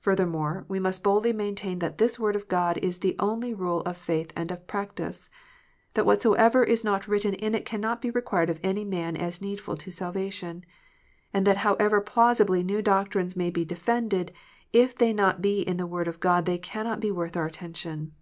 Furthermore, 0.00 0.64
we 0.70 0.80
must 0.80 1.02
boldly 1.04 1.34
maintain 1.34 1.78
that 1.80 1.98
this 1.98 2.18
Word 2.18 2.34
of 2.34 2.48
God 2.48 2.78
is 2.78 3.00
the 3.00 3.14
only 3.18 3.52
rule 3.52 3.82
of 3.82 3.98
faith 3.98 4.32
and 4.34 4.50
of 4.50 4.66
practice, 4.66 5.28
that 5.92 6.06
whatsoever 6.06 6.64
is 6.64 6.82
not 6.82 7.06
written 7.06 7.34
in 7.34 7.54
it 7.54 7.66
cannot 7.66 8.00
be 8.00 8.10
required 8.10 8.48
of 8.48 8.58
any 8.62 8.86
man 8.86 9.18
as 9.18 9.42
needful 9.42 9.76
to 9.76 9.90
salvation, 9.90 10.64
and 11.34 11.46
that 11.46 11.58
however 11.58 12.00
plausibly 12.00 12.62
new 12.62 12.80
doctrines 12.80 13.36
may 13.36 13.50
be 13.50 13.66
defended, 13.66 14.32
if 14.72 14.96
they 14.96 15.08
be 15.10 15.12
not 15.12 15.44
in 15.44 15.76
the 15.76 15.86
Word 15.86 16.08
of 16.08 16.20
God 16.20 16.46
they 16.46 16.56
cannot 16.56 16.98
be 17.00 17.10
worth 17.10 17.36
our 17.36 17.44
attention. 17.44 18.12